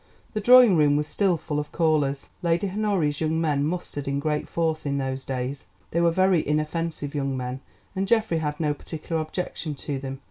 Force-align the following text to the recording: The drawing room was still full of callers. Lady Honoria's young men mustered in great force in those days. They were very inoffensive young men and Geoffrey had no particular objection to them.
The 0.33 0.41
drawing 0.41 0.75
room 0.77 0.95
was 0.97 1.05
still 1.05 1.37
full 1.37 1.59
of 1.59 1.71
callers. 1.71 2.29
Lady 2.41 2.67
Honoria's 2.71 3.21
young 3.21 3.39
men 3.39 3.63
mustered 3.63 4.07
in 4.07 4.19
great 4.19 4.49
force 4.49 4.83
in 4.83 4.97
those 4.97 5.23
days. 5.23 5.67
They 5.91 6.01
were 6.01 6.09
very 6.09 6.41
inoffensive 6.43 7.13
young 7.13 7.37
men 7.37 7.59
and 7.95 8.07
Geoffrey 8.07 8.39
had 8.39 8.59
no 8.59 8.73
particular 8.73 9.21
objection 9.21 9.75
to 9.75 9.99
them. 9.99 10.17